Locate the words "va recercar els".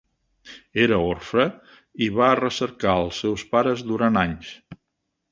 2.19-3.19